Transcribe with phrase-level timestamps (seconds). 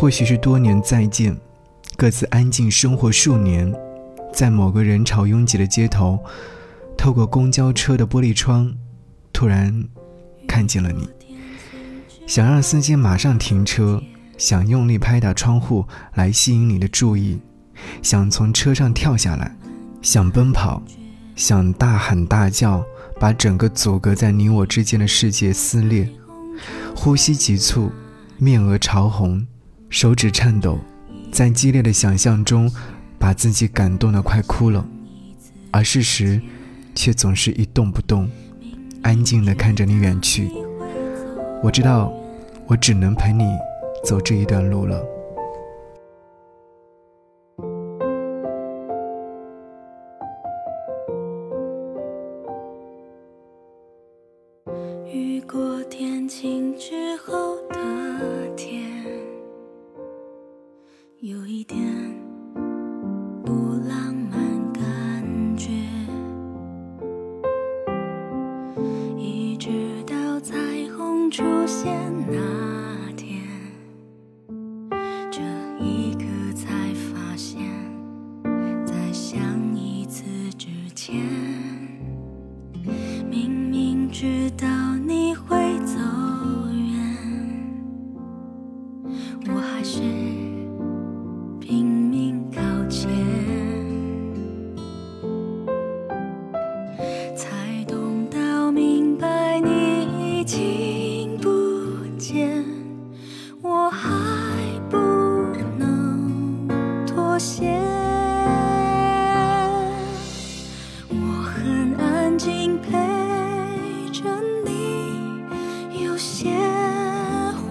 [0.00, 1.36] 或许是多年再见，
[1.94, 3.70] 各自安静生活数年，
[4.32, 6.18] 在某个人潮拥挤的街头，
[6.96, 8.72] 透过公交车的玻璃窗，
[9.30, 9.86] 突然
[10.48, 11.06] 看见了你。
[12.26, 14.02] 想让司机马上停车，
[14.38, 17.38] 想用力拍打窗户来吸引你的注意，
[18.00, 19.54] 想从车上跳下来，
[20.00, 20.82] 想奔跑，
[21.36, 22.82] 想大喊大叫，
[23.20, 26.08] 把整个阻隔在你我之间的世界撕裂。
[26.96, 27.92] 呼吸急促，
[28.38, 29.46] 面额潮红，
[29.90, 30.78] 手指颤抖，
[31.30, 32.70] 在激烈的想象中，
[33.18, 34.86] 把自己感动得快哭了，
[35.70, 36.40] 而事实
[36.94, 38.30] 却总是一动不动，
[39.02, 40.48] 安静地看着你远去。
[41.62, 42.10] 我知道。
[42.70, 43.58] 我只能陪你
[44.04, 45.04] 走这一段路了。
[55.12, 57.74] 雨过天晴之后的
[58.56, 58.99] 天，
[61.22, 61.78] 有一点
[63.44, 63.52] 不
[63.86, 65.70] 浪漫感觉
[69.18, 69.68] 一直
[70.06, 70.56] 到彩
[70.96, 71.92] 虹出现
[72.26, 73.42] 那天
[75.30, 75.42] 这
[75.84, 77.68] 一刻才发现
[78.86, 79.38] 再想
[79.76, 80.24] 一次
[80.56, 81.20] 之前
[83.28, 84.66] 明明知道
[85.06, 85.98] 你会走
[86.72, 87.70] 远
[89.48, 90.29] 我还是
[107.40, 107.72] 线。
[111.08, 112.90] 我很安静陪
[114.12, 114.22] 着
[114.66, 116.50] 你，有些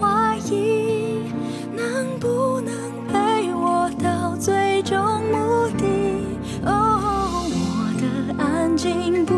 [0.00, 1.20] 怀疑
[1.76, 2.72] 能不能
[3.08, 4.96] 陪我到最终
[5.30, 5.84] 目的。
[6.64, 9.37] 哦，我的安静不。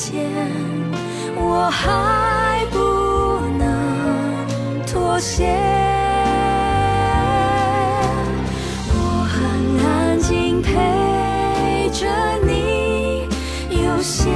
[0.00, 0.24] 间，
[1.36, 2.78] 我还不
[3.58, 3.68] 能
[4.86, 5.44] 妥协，
[8.94, 9.38] 我很
[9.84, 12.06] 安静陪着
[12.46, 13.28] 你，
[13.68, 14.30] 有些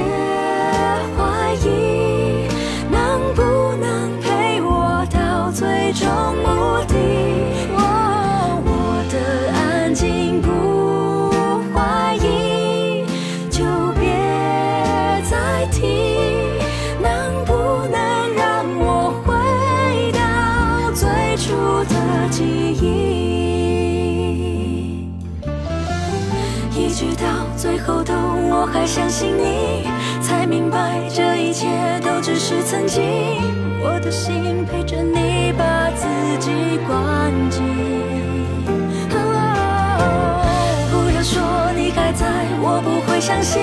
[1.17, 2.47] 怀疑
[2.91, 3.41] 能不
[3.81, 6.07] 能陪我到最终？
[26.97, 29.85] 直到最后都我还相信你
[30.21, 31.67] 才明白这一切
[31.99, 33.03] 都只是曾经
[33.83, 36.07] 我的心陪着你把自
[36.39, 37.61] 己关紧
[40.89, 41.43] 不要说
[41.75, 42.25] 你还在
[42.61, 43.61] 我不会相信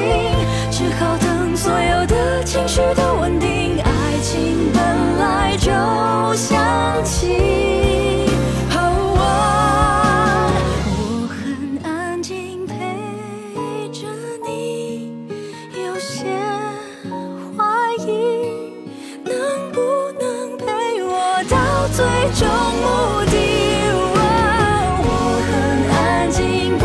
[0.71, 5.73] 只好等所有的情绪都稳定爱情本来就
[6.35, 7.52] 想起。
[26.33, 26.82] 静